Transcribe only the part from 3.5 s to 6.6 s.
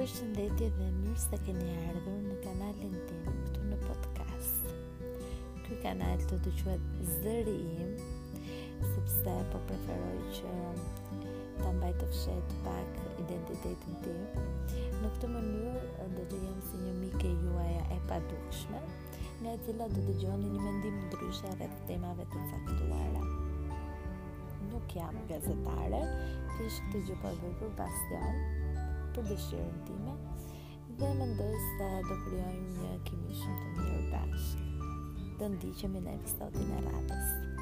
në podcast. Ky kanal të të